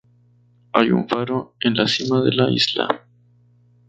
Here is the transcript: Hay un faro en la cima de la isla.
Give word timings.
Hay 0.73 0.89
un 0.89 1.07
faro 1.07 1.55
en 1.59 1.75
la 1.75 1.87
cima 1.87 2.23
de 2.23 2.33
la 2.33 2.49
isla. 2.49 2.87